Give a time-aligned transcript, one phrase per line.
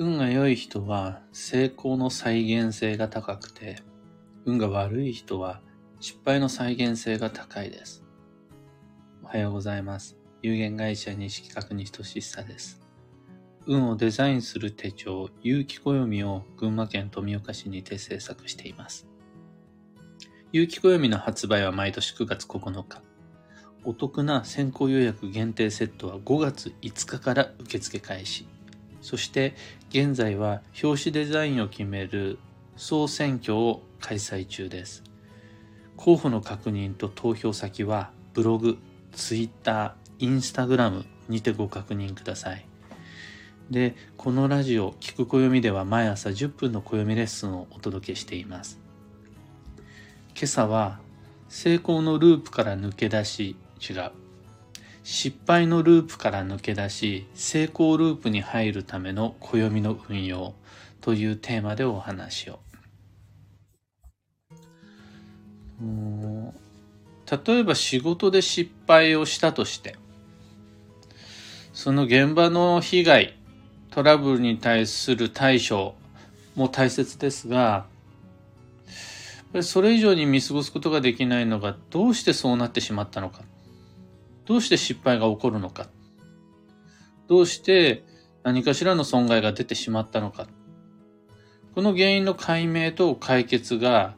[0.00, 3.82] 運が良い人は成功の再現性が高くて、
[4.46, 5.60] 運が悪い人は
[6.00, 8.02] 失敗の再現性が高いです。
[9.22, 10.16] おはようございます。
[10.40, 12.80] 有限会社西企画に等しさです。
[13.66, 19.06] 運をデザインする手帳、有機暦を群馬県富岡市にて制作しています。
[20.50, 23.02] 有機暦の発売は毎年9月9日。
[23.84, 28.46] お得な先行予約限定セットは5月5日から受付開始。
[29.00, 29.54] そして
[29.88, 32.38] 現在は表紙デザインを決める
[32.76, 35.02] 総選挙を開催中です。
[35.96, 38.78] 候補の確認と投票先はブログ、
[39.12, 42.66] ツイッター、インスタグラムにてご確認ください。
[43.70, 48.80] で、このラジオ、聞く暦では毎朝10分の暦レッスンをお届けしています。
[50.34, 51.00] 今朝は、
[51.48, 54.19] 成功のループから抜け出し、違う。
[55.02, 60.54] 失敗のループから抜け出し、成功ループに入るための暦の運用
[61.00, 62.60] というテーマでお話を。
[67.46, 69.96] 例えば仕事で失敗をしたとして、
[71.72, 73.38] その現場の被害、
[73.90, 75.94] トラブルに対する対処
[76.54, 77.86] も大切ですが、
[79.62, 83.42] それ以上に見過ごすことができないのがどうしてそうなってしまったのか。
[84.50, 85.86] どうして失敗が起こるのか。
[87.28, 88.02] どうして
[88.42, 90.48] 何かしらの損害が出てしまったのか。
[91.72, 94.16] この原因の解明と解決が、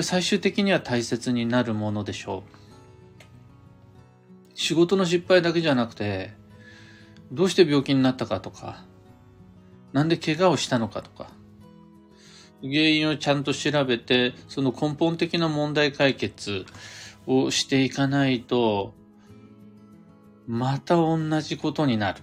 [0.00, 2.50] 最終的には大切になるものでしょう。
[4.54, 6.30] 仕事の失敗だけじゃなくて、
[7.32, 8.84] どうして病気になったかとか、
[9.92, 11.26] なんで怪我をしたのかとか、
[12.62, 16.66] 原因をちゃんと調べて、その根本的な問題解決
[17.26, 18.94] をしていかないと、
[20.50, 22.22] また同じことになる。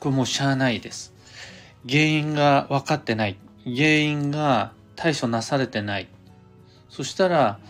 [0.00, 1.12] これもうしゃあないです。
[1.86, 3.36] 原因が分かってない。
[3.66, 6.08] 原因が対処なされてない。
[6.88, 7.60] そしたら、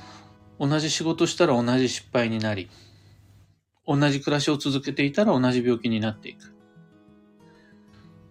[0.60, 2.70] 同じ仕事したら同じ失敗になり、
[3.84, 6.54] 同じ暮らしを続けていたら同じ病気になっていく。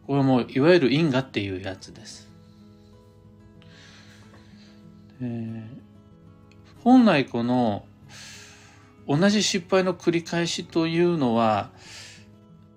[0.06, 2.30] これもう、いわゆる因果っていうやつです。
[5.22, 5.70] え、
[6.86, 7.86] 本来この
[9.08, 11.72] 同じ失敗の繰り返しというのは、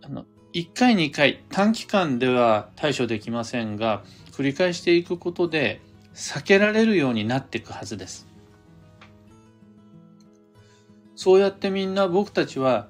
[0.02, 5.80] あの、1回2回短期間では対処できませんが、繰り返していくことで
[6.14, 8.26] 避けられるようになっていくはずです。
[11.14, 12.88] そうやってみんな僕たちは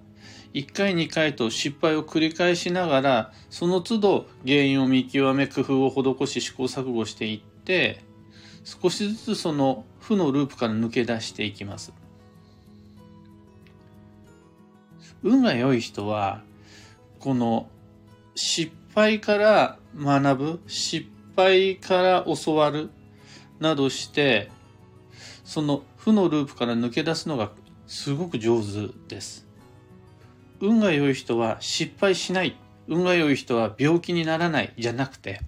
[0.55, 8.03] 1回2回と失敗を繰り返しながら、その都度原因を見極め工夫を施し試行錯誤していって、
[8.65, 11.93] 少しずつその負のループから抜け出していきます。
[15.23, 16.43] 運が良い人は、
[17.19, 17.69] この
[18.35, 21.07] 失敗から学ぶ、失
[21.37, 22.91] 敗から教わる
[23.59, 24.51] などして、
[25.45, 27.51] その負のループから抜け出すのが
[27.87, 29.47] すごく上手です。
[30.61, 32.57] 運が良い人は失敗しない。
[32.87, 35.41] 運が良い人は病気にならないじゃなくて、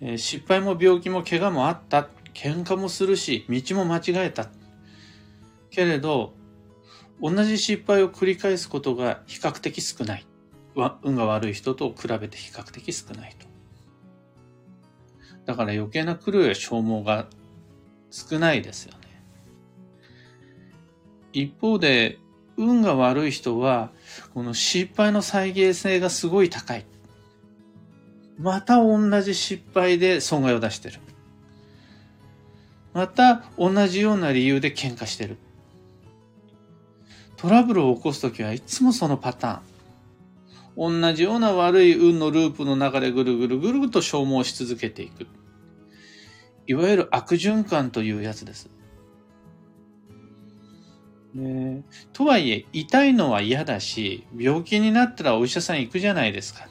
[0.00, 2.08] えー、失敗も病気も怪我もあった。
[2.34, 4.48] 喧嘩もするし、道も間違えた。
[5.70, 6.34] けれど、
[7.20, 10.26] 同じ失敗を繰り返すことが比較的少ない。
[11.02, 13.46] 運が悪い人と比べて比較的少ないと。
[15.46, 17.26] だから余計な苦労や消耗が
[18.10, 18.98] 少ないですよね。
[21.32, 22.18] 一方で、
[22.56, 23.90] 運が悪い人は、
[24.34, 26.84] この失敗の再現性がすごい高い。
[28.38, 31.00] また同じ失敗で損害を出してる。
[32.92, 35.38] また同じような理由で喧嘩してる。
[37.38, 41.00] トラブルを起こすときはいつもそのパターン。
[41.00, 45.26] 同じような悪い運のループの中でぐるぐるぐると消耗し続けていく。
[46.66, 48.68] いわゆる悪循環というやつです。
[51.34, 56.68] ね、とはいえ、痛いのは嫌だし、病気になったらお医者さん行くじゃないですか。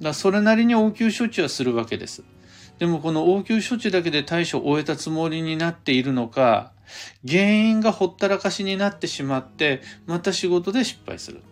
[0.00, 2.22] だそれなりに応急処置はするわけです。
[2.78, 6.73] でもこの応急処置だけで対処を終えたつもりになっているのか、
[7.26, 11.42] 原因がほったらかしになってしまって、また仕事で失敗する。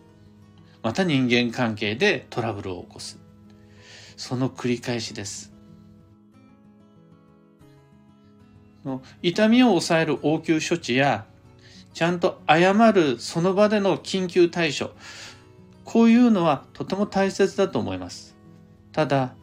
[0.83, 3.19] また人間関係でトラブルを起こす。
[4.17, 5.53] その繰り返しです。
[9.23, 11.27] 痛みを抑える応急処置や、
[11.95, 14.91] ちゃんと謝るその場での緊急対処。
[15.85, 18.37] こういうのはとても大切だと思います。
[18.93, 19.35] ただ、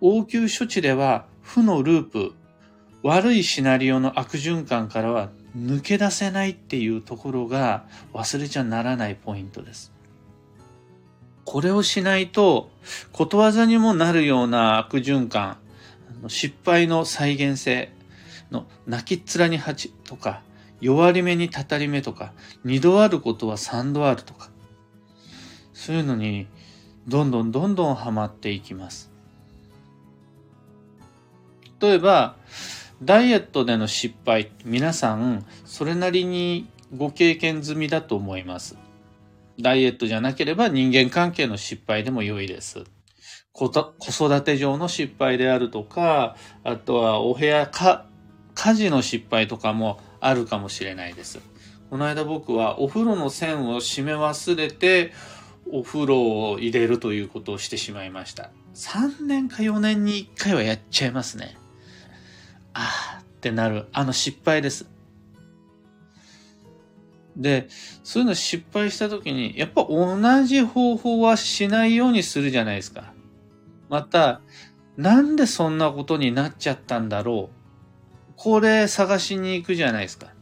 [0.00, 2.34] 応急処置では負のループ、
[3.02, 9.92] 悪いシナリオの悪循環からは抜け出せないっていうところが忘れちゃならないポイントです。
[11.44, 12.70] これをしないと、
[13.10, 15.58] ことわざにもなるような悪循環、
[16.28, 17.92] 失敗の再現性
[18.52, 20.42] の泣きっ面に蜂とか、
[20.80, 22.32] 弱り目にたたり目とか、
[22.64, 24.50] 二度あることは三度あるとか、
[25.72, 26.46] そういうのに
[27.08, 29.10] どんどんどんどんハマっていきます。
[31.80, 32.36] 例えば、
[33.04, 38.76] ダイエットでの失敗、皆さん、それなりにご経験済みだと思います。
[39.60, 42.84] ダイエットじゃなければ人間関係の失敗でも良いです。
[43.52, 48.06] 子育て上の失敗であるとか、あとはお部屋か、
[48.54, 51.40] 家事の失敗とかもあるかもしれないです。
[51.90, 55.12] この間僕はお風呂の線を閉め忘れて、
[55.72, 58.50] お風呂を入れるということをしてしまいました。
[58.74, 61.56] 3年か4年に1回はやっちゃいますね。
[62.74, 64.86] ああってなる、あの失敗です。
[67.36, 67.68] で、
[68.02, 73.14] そういうの失敗した時に、やっぱ同じ方法はしないようにするじゃないですか。
[73.88, 74.42] また、
[74.96, 78.32] なんでそんなことになっちゃったんだろう。
[78.36, 80.34] これ探しに行くじゃないですか。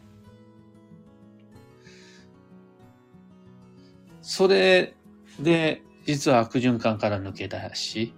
[4.23, 4.97] それ
[5.39, 8.15] で、実は悪循環から抜け出し、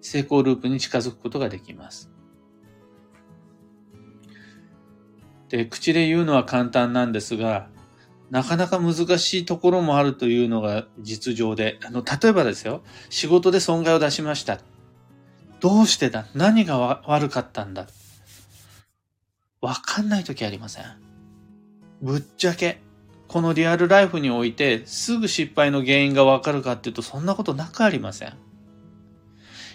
[0.00, 2.09] 成功ループに近づくことができます。
[5.50, 7.68] で、口で言うのは簡単なんですが、
[8.30, 14.60] なかなか難しいところもあるというのが実情で、あの、例えばですよ、仕事で損害を出しました。
[15.58, 16.26] どうしてだ？
[16.34, 17.88] 何が悪かったんだ？
[19.60, 20.84] わかんない時ありません。
[22.00, 22.80] ぶっちゃけ、
[23.28, 28.34] このリアルライフにおいて、すぐ失敗の原因がわかるかっていうと、そんなことなくありません。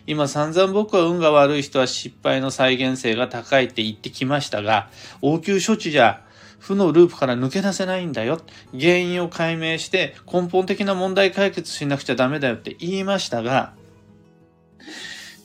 [0.07, 4.89] 今散々僕は運が悪い人は失敗の再現性が高いって言ってきましたが、
[5.21, 6.23] 応急処置じゃ
[6.59, 8.39] 負のループから抜け出せないんだよ。
[8.71, 13.73] 原因を解明して根本的な問題解決しなくちゃダメだよって言いましたが、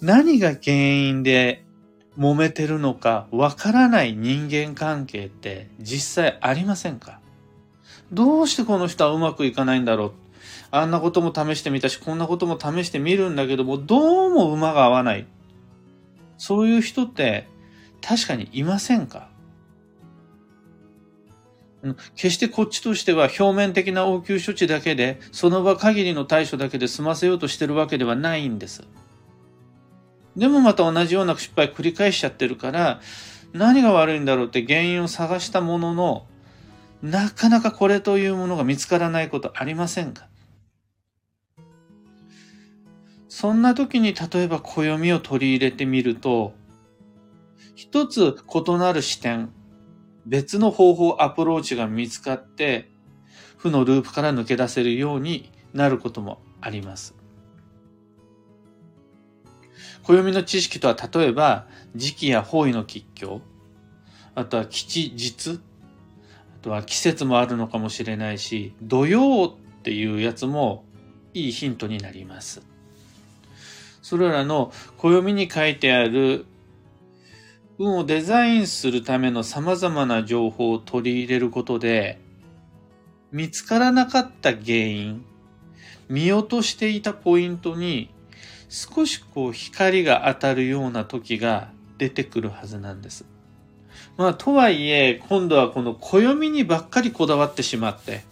[0.02, 1.64] 何が原因で
[2.18, 7.20] 揉めてるのかわからない人間関係って実際ありませんか？
[8.12, 10.12] どうしてこの人はうまくいかないんだろう？
[10.70, 15.26] あんなことも試してみたし、こんなことも試してみるんだけども、どうも馬が合わない。
[16.38, 17.48] そういう人って
[18.00, 19.28] 確かにいませんか？
[22.14, 28.84] 決してこっちとしては表面的な応急処置だけで、その場限りの対処だけで済ませようとしてるわけではないんです。
[30.36, 33.00] でもまた同じような失敗繰り返しちゃってるから、
[33.52, 36.26] 何が悪いんだろうって原因を探したものの、
[37.02, 40.28] なかなかこれというものが見つからないことありませんか？
[43.30, 46.52] そんな時に例えば暦を取り入れてみると、
[47.76, 49.52] 一つ異なる視点、
[50.26, 52.90] 別の方法、アプローチが見つかって、
[53.56, 57.14] 負のループから抜け出せるようになることもあります。
[60.02, 63.42] 暦の知識とは例えば、時期や方位の吉凶、
[64.34, 65.60] あとは吉日、
[66.58, 70.84] あとは季節もあるのかもしれないし、土曜っていうやつも
[71.32, 72.69] いいヒントになります。
[74.02, 76.46] それらの暦に書いてある
[77.78, 82.20] 運をデザインするための様々な情報を取り入れることで、
[83.32, 85.24] 見つからなかった原因、
[86.08, 88.10] 見落としていたポイントに
[88.68, 93.24] 少しこう光が当たるような時が出てくるはずなんです。
[94.16, 98.24] まあ、とはいえ、今度はこの暦にばっかりこだわってしまって、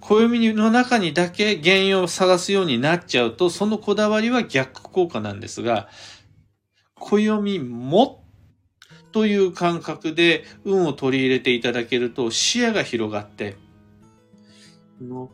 [0.00, 5.88] 暦の中にだけ原因を探すようになっちゃうと、そのこだわりは逆効果なんですが、
[6.94, 8.24] 暦も
[9.12, 13.56] という感覚で運を取り入れていただけると視野が広がって、
[15.00, 15.30] の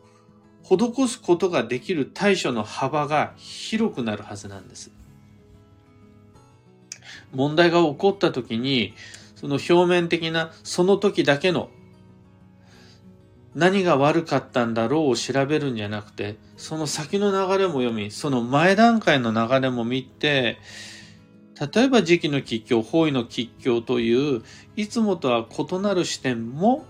[0.63, 4.91] 施すことができる対処の幅が広くなるはずなんです。
[7.33, 8.93] 問題が起こった時に、
[9.35, 11.69] その表面的なその時だけの
[13.57, 20.59] 何が悪かったんだろうを調べるんじゃなくて、その先の流れも読み、その前段階の流れも見て、
[21.73, 24.43] 例えば時期の吉凶、方位の吉凶という、
[24.75, 26.85] いつもとは異なる視点も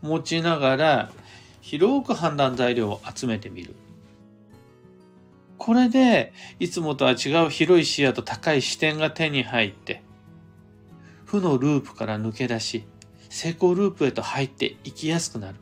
[0.00, 1.12] 持ちながら、
[1.60, 3.74] 広く判断材料を集めてみる。
[5.58, 10.04] これで、いつもとは違う広い視野と高い視点が手に入って、
[11.24, 12.84] 負のループから抜け出し、
[13.28, 15.56] 成功ループへと入っていきやすくなる。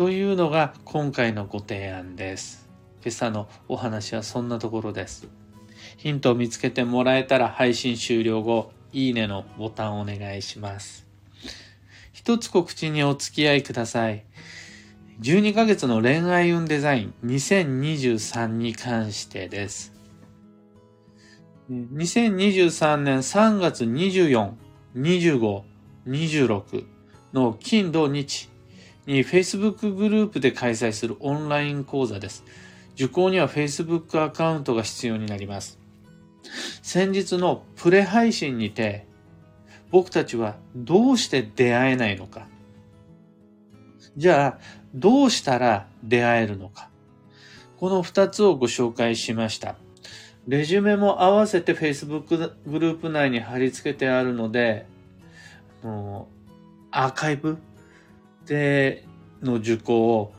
[0.00, 2.70] というのが今回のご提案です。
[3.02, 5.28] 今朝のお話はそんなところです。
[5.98, 11.06] ヒントを見つけてもらえたら配信終了後、いいねのボタンをお願いします。
[12.14, 14.24] 一つ告知にお付き合いください。
[15.20, 19.92] 12ヶ月の恋愛運デザイン2023に関してです。
[21.70, 24.52] 2023年3月24、
[24.96, 25.62] 25、
[26.06, 26.86] 26
[27.34, 28.49] の金土日
[29.06, 32.44] に Facebook グループで開催するオンライン講座です。
[32.94, 35.78] 受講には Facebook アカウントが必要になります。
[36.82, 39.06] 先日のプレ配信にて
[39.90, 42.46] 僕たちはどうして出会えないのか。
[44.16, 44.58] じゃあ、
[44.94, 46.90] どうしたら出会えるのか。
[47.78, 49.76] この二つをご紹介しました。
[50.46, 54.86] レジュメも合わせて Facebook グループ内に貼り付けてあるので、
[55.82, 57.58] もうアーカイブ
[58.50, 59.04] で
[59.42, 60.34] の受講を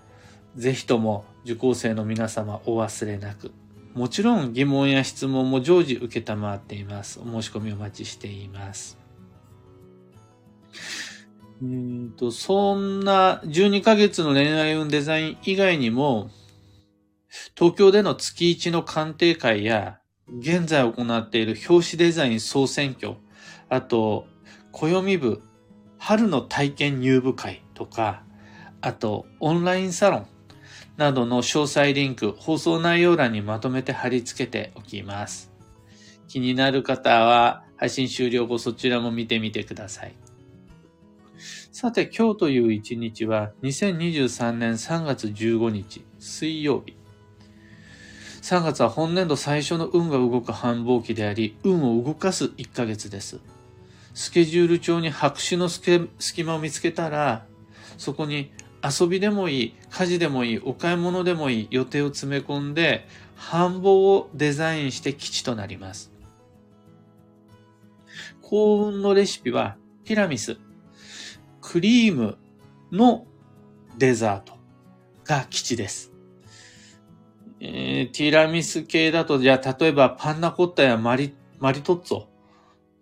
[0.57, 3.51] ぜひとも受講生の皆様お忘れなく。
[3.93, 7.21] もちろん疑問や質問も常時受けっています。
[7.21, 8.97] お申し込みお待ちしています。
[11.61, 16.29] うんと、そんな12ヶ月の恋愛運デザイン以外にも、
[17.55, 19.99] 東京での月1の鑑定会や、
[20.39, 23.15] 現在行っている表紙デザイン総選挙、
[23.69, 24.25] あと、
[24.73, 25.41] 暦部、
[25.97, 28.23] 春の体験入部会とか、
[28.79, 30.27] あと、オンラインサロン
[30.97, 35.51] などの詳細リンク、放送内容欄にまとめて貼り付けておきます。
[36.27, 40.15] 気になる方は、配信終了後そちらも見てみてください。
[41.71, 46.95] さて、今日という一日は2023年3月15日、水曜日。
[48.43, 53.39] 3月は本年度最初の運が動く繁忙期であり、運を動かす1ヶ月です。
[54.13, 57.45] スケジュール帳に白紙の隙間を見つけたら、
[58.01, 58.51] そこに
[58.83, 66.11] 遊びでもいい、家事でもいい、お買い物でもいい予定を詰め込んで、繁忙をデザインして基地となります。
[68.41, 70.57] 幸運のレシピはティラミス、
[71.61, 72.39] クリーム
[72.91, 73.27] の
[73.99, 74.57] デザート
[75.23, 76.11] が基地です。
[77.59, 82.25] えー、ティラミス系だと、じゃあ例えばパンナコッタやマリ、マリトッツォ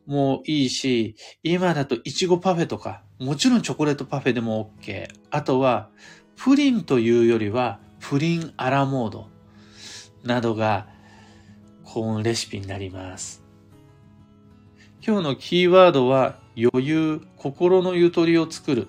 [0.08, 5.08] もいいし、今だとイチゴパフェとか、もちろんチョコレートパフェでも OK。
[5.30, 5.90] あとは、
[6.38, 9.28] プリンというよりは、プリンアラモード
[10.24, 10.88] などが
[11.84, 13.44] 幸運レシピになります。
[15.06, 18.88] 今日のキーワードは余裕、心のゆとりを作る。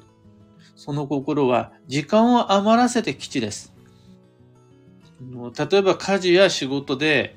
[0.77, 3.75] その心は時間を余らせて基地です。
[5.21, 7.37] 例えば家事や仕事で、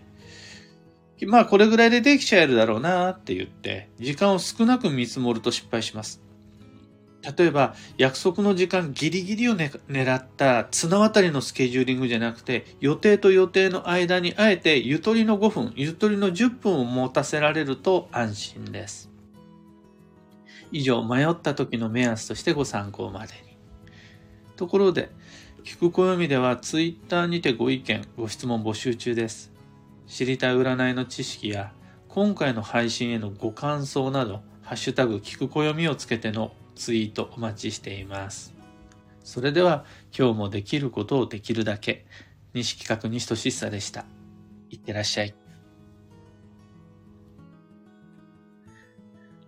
[1.25, 6.21] まあこれぐらいでできちゃえるだろうなって言って、時間を少なく見積もると失敗します。
[7.37, 19.09] 例えば約束の時間ギリギリを、ね、狙った綱渡りのスケジューリングじゃなくて予定と予定の間にあえてゆとりの5分ゆとりの10分を持たせられると安心です。
[20.71, 23.57] 以上迷った時の目安としてご参考までに。
[24.57, 25.09] ところで
[25.63, 29.53] 聞く暦ではツイッターにてご意見ご質問募集中です。
[30.07, 31.71] 知りたい占いの知識や
[32.09, 38.53] 今回の配信へのご感想などハッシュタグ聞く暦をつけてのツイートお待ちしています。
[39.23, 39.85] それでは
[40.17, 42.05] 今日もできることをできるだけ
[42.53, 44.05] 西企画西俊久でした。
[44.69, 45.35] いってらっしゃい。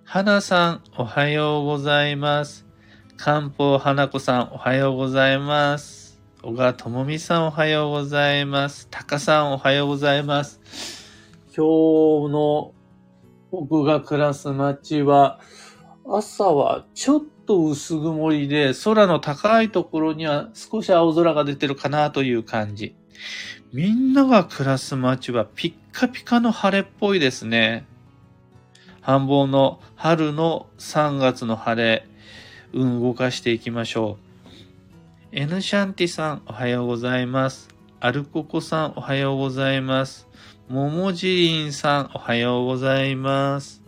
[0.04, 2.66] 花さん、おはようございます。
[3.18, 6.22] 漢方花子さん、おはようございます。
[6.42, 8.88] 小川智美さん、おはようございます。
[8.92, 10.62] タカさん、おはようございます。
[11.56, 12.74] 今日の
[13.52, 15.40] 僕が暮らす街は、
[16.08, 22.96] 朝はちょっと薄曇りで、空の高いところには少し青空が出てるかなという感じ。
[23.74, 27.86] みんなが暮らす街はピッカピカの晴れっぽいですね。
[29.02, 32.08] 繁忙の春の3月の晴れ、
[32.74, 34.26] 運動かしていきましょう。
[35.32, 37.70] エヌシャンティさん、おはようございます。
[38.00, 40.28] アルココさん、おはようございます。
[40.70, 43.85] ももじりんさん、おはようございます。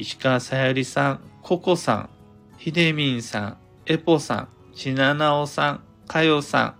[0.00, 2.10] 石川さゆりさん、ココさん、
[2.56, 6.74] ひでみんさん、エポさん、ちななおさん、かよさん、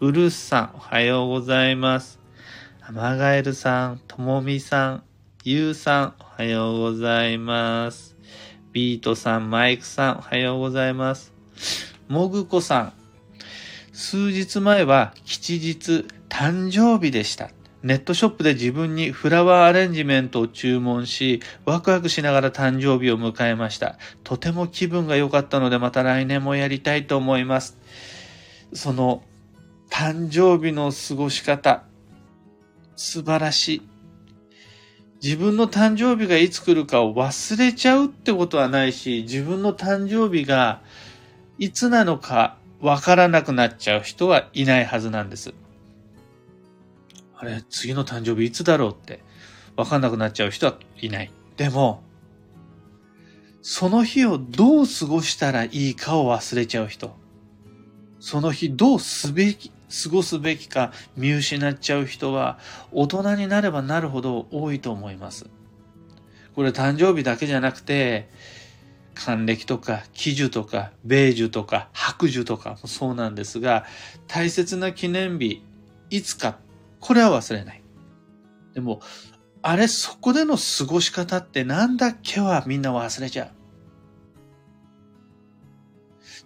[0.00, 2.20] ブルースさん、おはようございます。
[2.82, 5.02] アマガエルさん、ともみさん、
[5.44, 8.18] ゆうさん、おはようございます。
[8.72, 11.32] ビートさん、マイクさん、おはようございます。
[12.06, 12.92] もぐこさん、
[13.94, 17.48] 数日前は吉日誕生日でした。
[17.82, 23.98] ネットショップで自分にフラワーアレンジメントを注文し、ワクワクしながら誕生日を迎えました。
[24.24, 27.78] とても気分が良かったのでまた来年もやりたいと思います。
[28.72, 29.22] その
[29.90, 31.84] 誕生日の過ごし方、
[32.96, 33.82] 素晴らしい。
[35.22, 40.82] 自分の誕生日がいつ来るかを忘れちゃうってことはないし、自分の誕生日が
[41.58, 45.54] いつなのかわからなくなっちゃう人はいないはずなんです。
[47.40, 49.20] あれ、次の誕生日いつだろうって
[49.76, 51.32] わかんなくなっちゃう人はいない。
[51.56, 52.02] でも、
[53.62, 57.16] その日をどう過ごしたらいいかを忘れちゃう人。
[58.18, 62.58] その日どうすべき、過ごすべきか見失っちゃう人は
[62.92, 65.46] 大人になればなるほど多いと思います。
[66.56, 68.28] これ誕生日だけじゃなくて、
[69.14, 73.84] 還暦とか喜寿とか米寿とか白寿とかもそうなんですが、
[74.26, 75.62] 大切な記念日、
[76.10, 76.58] いつか、
[77.00, 77.82] これは忘れない。
[78.74, 79.00] でも、
[79.62, 83.50] あれ、そこでの過ごし方ってなんだっけはみんな忘れちゃう。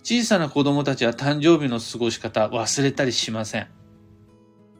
[0.02, 3.68] 小さな子供たちは誕生日の過ごし方忘れたりしません。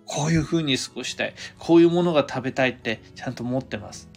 [0.04, 1.34] こういう風に過ごしたい。
[1.58, 4.10] こういうものが食べたいってちゃんと持ってます。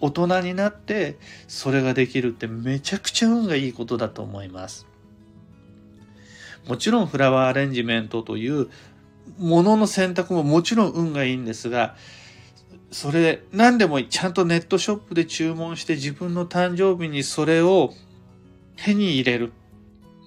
[0.00, 1.16] 大人になって
[1.48, 4.86] それができるってめちゃくちゃ運がいいことだと思います。
[6.66, 8.68] もちろんフラワーアレンジメントという
[9.38, 11.96] もの選択ももちろん運がいいんですが、
[12.90, 14.08] それ何でもいい。
[14.08, 17.92] ちゃんとネットショップで注文して自分の誕生日にそれを
[18.76, 19.52] 手に入れる。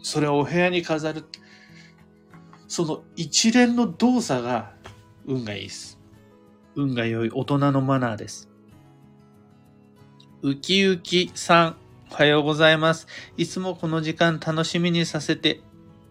[0.04, 1.26] それをお部屋に飾る。
[2.68, 4.74] その一連の動作が
[5.26, 6.00] 運がいいです。
[6.76, 8.50] 運が良い大人のマナーです。
[10.42, 11.76] うきうきさん、
[12.12, 13.08] おはようございます。
[13.38, 15.62] いつもこの時間楽しみにさせて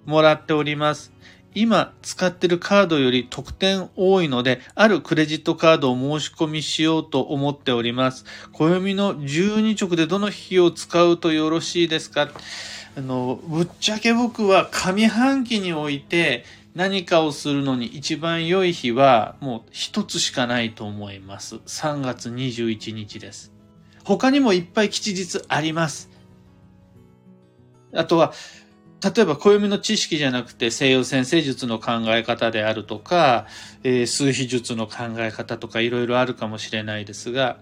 [0.04, 1.12] もらっております。
[1.60, 8.24] 今使ってるカードより得点多いので、あるクレジットカードを申し込みしようと思っております。
[8.52, 12.30] 暦の12直でどの日を使うとよろしいですか？
[12.96, 21.56] あの、ぶっちゃけ僕は上半期において何かをするのに一番良い日はもう一つしかないと思います。
[21.56, 23.52] 3月21日です。
[24.04, 26.08] 他にもいっぱい吉日あります。
[27.92, 28.32] あとは、
[29.02, 33.46] 例えば暦の知識じゃなくて西洋先生術の考え方であるとか、
[33.84, 37.58] えー、数秘術の考え方とかいろいろあるかもしれないですが、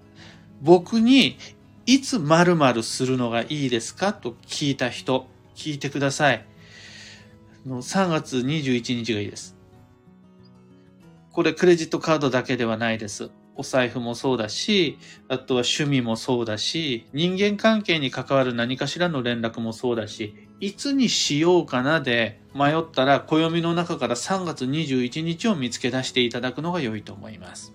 [0.62, 1.36] 僕に
[1.84, 6.46] いつ〇〇するのがいいですかと聞いた人、聞いてください。
[7.66, 9.56] 3月21日がいいです。
[11.32, 13.30] これクレジットカードだけではないです。
[13.56, 27.74] お財布もそうだし、あとは趣味もそうだし、人間関係に関わる何かしらの連絡もそうだし、いつにしようかなで迷ったら暦の中から3月21日を見つけ出していただくのが良いと思います。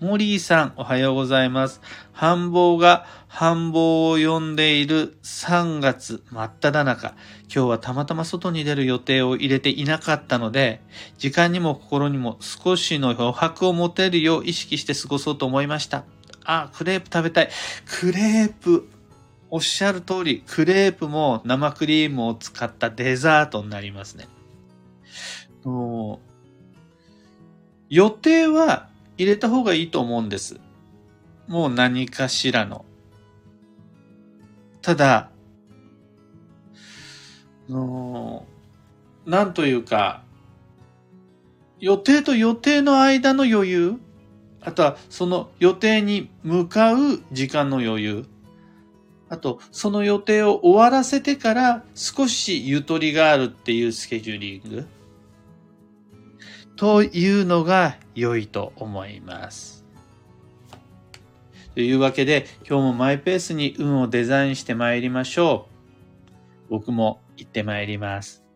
[0.00, 1.80] モリーさん、おはようございます。
[2.12, 7.14] 繁忙が繁忙を呼んでいる3月真っ只中。
[7.52, 10.80] 今日はたまたま外に出る予定を入れていなかったので、
[11.18, 16.04] 時間にも心にも少しの余白を持てるよう意識して過ごそうと思いました。
[16.44, 17.50] あ、クレープ食べたい。
[17.84, 18.88] クレープ。
[19.50, 24.28] おっしゃる通り、クレープも生クリームを使ったデザートになりますね。
[27.88, 30.60] 予定は入れた方がいいと思うんです。
[31.46, 32.84] もう何かしらの。
[34.82, 35.30] ただ、
[37.68, 38.46] の
[39.26, 40.22] なんというか、
[41.80, 44.00] 予定と予定の間の余裕、
[44.60, 48.26] あとはその予定に向かう時間の余裕、
[49.30, 54.86] あとその予定を終わらせてから少しゆとりがあるっていうスケジューリング。
[56.76, 59.84] というのが良いと思います。
[61.74, 65.66] というわけで今日もマイペースに運をデザインして参りましょ
[66.68, 66.70] う。
[66.70, 68.47] 僕も行って参ります。